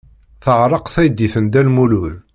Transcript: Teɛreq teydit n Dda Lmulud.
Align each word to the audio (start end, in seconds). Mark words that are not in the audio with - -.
Teɛreq 0.43 0.85
teydit 0.93 1.35
n 1.43 1.45
Dda 1.47 1.61
Lmulud. 1.67 2.15